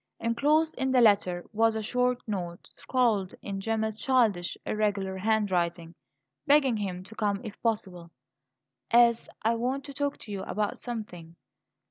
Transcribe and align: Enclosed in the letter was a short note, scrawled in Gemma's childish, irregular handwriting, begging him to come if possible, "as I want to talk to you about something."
Enclosed 0.19 0.73
in 0.79 0.89
the 0.89 0.99
letter 0.99 1.45
was 1.53 1.75
a 1.75 1.83
short 1.83 2.17
note, 2.25 2.71
scrawled 2.75 3.35
in 3.43 3.61
Gemma's 3.61 3.93
childish, 3.93 4.57
irregular 4.65 5.15
handwriting, 5.17 5.93
begging 6.47 6.77
him 6.77 7.03
to 7.03 7.13
come 7.13 7.39
if 7.43 7.61
possible, 7.61 8.09
"as 8.89 9.29
I 9.43 9.53
want 9.53 9.83
to 9.83 9.93
talk 9.93 10.17
to 10.21 10.31
you 10.31 10.41
about 10.41 10.79
something." 10.79 11.35